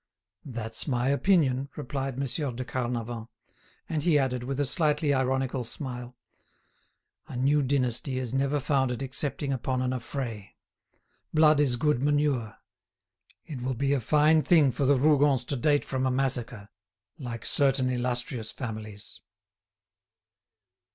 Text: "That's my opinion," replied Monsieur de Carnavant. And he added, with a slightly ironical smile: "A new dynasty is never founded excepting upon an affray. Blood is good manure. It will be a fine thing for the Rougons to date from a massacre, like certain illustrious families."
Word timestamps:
"That's 0.47 0.87
my 0.87 1.09
opinion," 1.09 1.69
replied 1.75 2.17
Monsieur 2.17 2.51
de 2.51 2.65
Carnavant. 2.65 3.27
And 3.87 4.01
he 4.01 4.17
added, 4.17 4.43
with 4.43 4.59
a 4.59 4.65
slightly 4.65 5.13
ironical 5.13 5.63
smile: 5.63 6.17
"A 7.27 7.35
new 7.37 7.61
dynasty 7.61 8.17
is 8.17 8.33
never 8.33 8.59
founded 8.59 9.03
excepting 9.03 9.53
upon 9.53 9.79
an 9.79 9.93
affray. 9.93 10.55
Blood 11.35 11.59
is 11.59 11.75
good 11.75 12.01
manure. 12.01 12.57
It 13.45 13.61
will 13.61 13.75
be 13.75 13.93
a 13.93 13.99
fine 13.99 14.41
thing 14.41 14.71
for 14.71 14.85
the 14.87 14.97
Rougons 14.97 15.43
to 15.49 15.55
date 15.55 15.85
from 15.85 16.07
a 16.07 16.11
massacre, 16.11 16.69
like 17.19 17.45
certain 17.45 17.87
illustrious 17.91 18.49
families." 18.49 19.21